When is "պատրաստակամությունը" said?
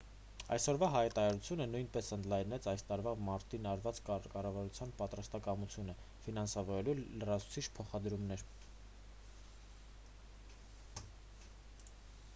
5.03-5.95